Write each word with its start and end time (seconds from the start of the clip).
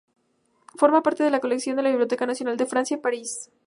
Forma 0.77 1.03
parte 1.03 1.23
de 1.23 1.29
la 1.29 1.39
colección 1.39 1.75
de 1.75 1.83
la 1.83 1.89
Biblioteca 1.89 2.25
nacional 2.25 2.57
de 2.57 2.65
Francia, 2.65 2.95
en 2.95 3.01
París. 3.03 3.51